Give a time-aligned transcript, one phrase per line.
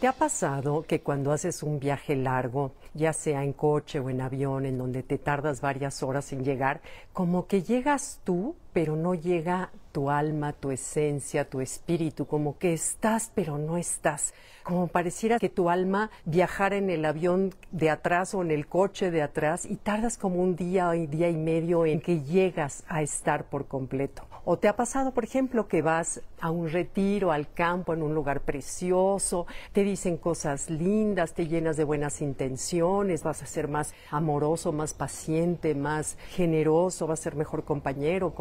[0.00, 4.20] ¿Te ha pasado que cuando haces un viaje largo, ya sea en coche o en
[4.20, 6.82] avión, en donde te tardas varias horas en llegar,
[7.14, 12.74] como que llegas tú, pero no llega tu alma, tu esencia, tu espíritu, como que
[12.74, 14.34] estás, pero no estás?
[14.64, 19.10] Como pareciera que tu alma viajara en el avión de atrás o en el coche
[19.10, 23.00] de atrás y tardas como un día o día y medio en que llegas a
[23.00, 24.26] estar por completo.
[24.48, 28.14] ¿O te ha pasado, por ejemplo, que vas a un retiro, al campo, en un
[28.14, 33.92] lugar precioso, te dicen cosas lindas, te llenas de buenas intenciones, vas a ser más
[34.10, 38.34] amoroso, más paciente, más generoso, vas a ser mejor compañero o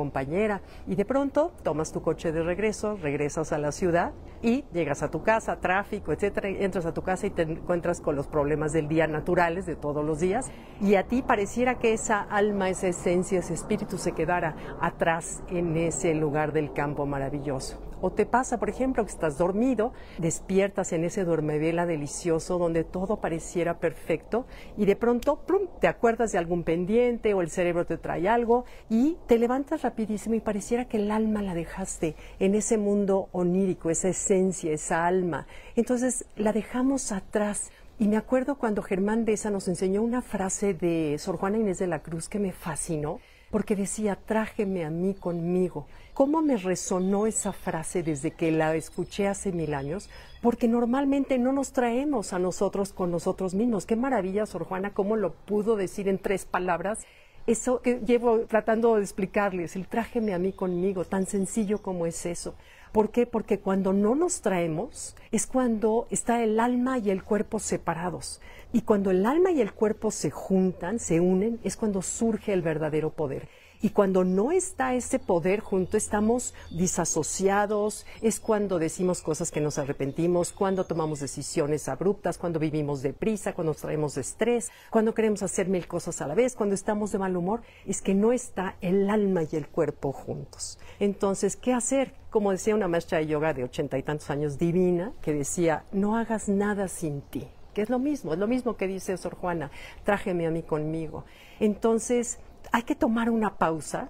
[0.88, 5.10] y de pronto tomas tu coche de regreso, regresas a la ciudad y llegas a
[5.10, 8.88] tu casa, tráfico, etcétera, entras a tu casa y te encuentras con los problemas del
[8.88, 10.52] día naturales de todos los días,
[10.82, 15.76] y a ti pareciera que esa alma, esa esencia, ese espíritu se quedara atrás en
[15.78, 17.80] ese lugar del campo maravilloso.
[18.06, 23.20] O te pasa, por ejemplo, que estás dormido, despiertas en ese duermevela delicioso donde todo
[23.20, 24.46] pareciera perfecto
[24.78, 25.44] y de pronto
[25.82, 30.36] te acuerdas de algún pendiente o el cerebro te trae algo y te levantas rapidísimo
[30.36, 35.48] y pareciera que el alma la dejaste en ese mundo onírico, esa esencia, esa alma.
[35.76, 37.72] Entonces la dejamos atrás.
[37.98, 41.88] Y me acuerdo cuando Germán Deza nos enseñó una frase de Sor Juana Inés de
[41.88, 43.20] la Cruz que me fascinó
[43.56, 45.88] porque decía, trájeme a mí conmigo.
[46.14, 50.10] ¿Cómo me resonó esa frase desde que la escuché hace mil años?
[50.42, 53.86] Porque normalmente no nos traemos a nosotros con nosotros mismos.
[53.86, 57.06] Qué maravilla, Sor Juana, cómo lo pudo decir en tres palabras.
[57.48, 62.26] Eso que llevo tratando de explicarles, el trájeme a mí conmigo, tan sencillo como es
[62.26, 62.56] eso.
[62.92, 63.28] ¿Por qué?
[63.28, 68.42] Porque cuando no nos traemos es cuando está el alma y el cuerpo separados.
[68.74, 72.64] Y cuando el alma y el cuerpo se juntan, se unen, es cuando surge el
[72.64, 73.48] verdadero poder.
[73.86, 79.78] Y cuando no está ese poder junto, estamos disasociados, es cuando decimos cosas que nos
[79.78, 85.86] arrepentimos, cuando tomamos decisiones abruptas, cuando vivimos deprisa, cuando traemos estrés, cuando queremos hacer mil
[85.86, 89.44] cosas a la vez, cuando estamos de mal humor, es que no está el alma
[89.44, 90.80] y el cuerpo juntos.
[91.00, 92.16] Entonces, ¿qué hacer?
[92.32, 96.18] Como decía una maestra de yoga de ochenta y tantos años, divina, que decía, no
[96.18, 99.70] hagas nada sin ti que es lo mismo, es lo mismo que dice Sor Juana,
[100.06, 101.26] trájeme a mí conmigo.
[101.60, 102.40] Entonces,
[102.76, 104.10] hay que tomar una pausa,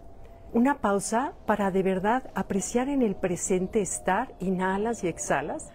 [0.52, 5.70] una pausa para de verdad apreciar en el presente estar, inhalas y exhalas.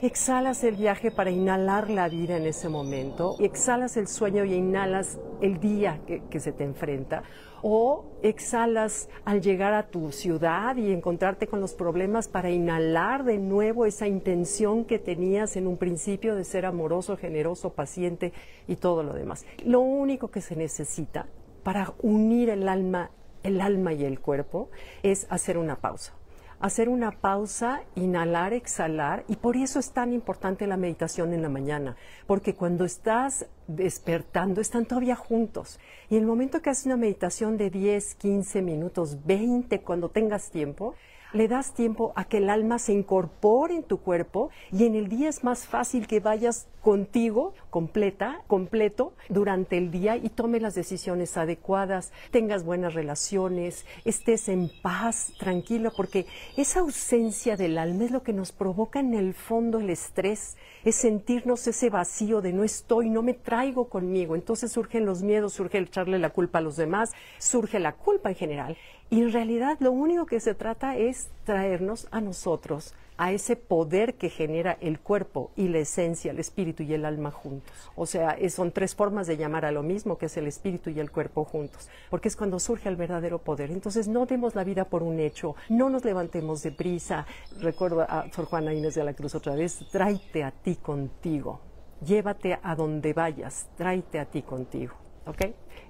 [0.00, 5.18] Exhalas el viaje para inhalar la vida en ese momento, exhalas el sueño y inhalas
[5.42, 7.22] el día que, que, se te enfrenta,
[7.60, 13.36] o exhalas al llegar a tu ciudad y encontrarte con los problemas para inhalar de
[13.36, 18.32] nuevo esa intención que tenías en un principio de ser amoroso, generoso, paciente
[18.66, 19.44] y todo lo demás.
[19.66, 21.26] Lo único que se necesita
[21.62, 23.10] para unir el alma,
[23.42, 24.70] el alma y el cuerpo
[25.02, 26.14] es hacer una pausa.
[26.62, 31.48] Hacer una pausa, inhalar, exhalar, y por eso es tan importante la meditación en la
[31.48, 31.96] mañana,
[32.28, 35.80] porque cuando estás despertando están todavía juntos.
[36.08, 40.94] Y el momento que haces una meditación de 10, 15 minutos, 20, cuando tengas tiempo,
[41.32, 45.08] le das tiempo a que el alma se incorpore en tu cuerpo y en el
[45.08, 50.74] día es más fácil que vayas contigo completa, completo durante el día y tome las
[50.74, 58.10] decisiones adecuadas, tengas buenas relaciones, estés en paz, tranquilo, porque esa ausencia del alma es
[58.10, 62.62] lo que nos provoca en el fondo el estrés, es sentirnos ese vacío de no
[62.62, 64.34] estoy, no me traigo conmigo.
[64.34, 68.28] Entonces surgen los miedos, surge el echarle la culpa a los demás, surge la culpa
[68.28, 68.76] en general.
[69.08, 74.14] Y en realidad lo único que se trata es traernos a nosotros, a ese poder
[74.14, 77.72] que genera el cuerpo y la esencia, el espíritu y el alma juntos.
[77.94, 80.98] O sea, son tres formas de llamar a lo mismo, que es el espíritu y
[80.98, 83.70] el cuerpo juntos, porque es cuando surge el verdadero poder.
[83.70, 87.24] Entonces, no demos la vida por un hecho, no nos levantemos de prisa.
[87.60, 91.60] Recuerdo a Sor Juana Inés de la Cruz otra vez, tráete a ti contigo,
[92.04, 94.94] llévate a donde vayas, tráete a ti contigo.
[95.26, 95.42] ¿Ok?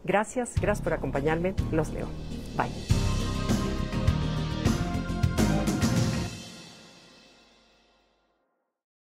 [0.04, 2.08] Gracias, gracias por acompañarme, los leo.
[2.58, 3.01] Bye.